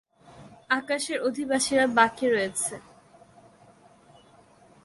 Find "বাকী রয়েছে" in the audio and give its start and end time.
1.97-2.75